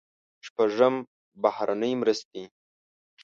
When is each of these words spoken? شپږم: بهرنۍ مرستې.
شپږم: 0.45 0.95
بهرنۍ 1.41 1.91
مرستې. 2.01 2.43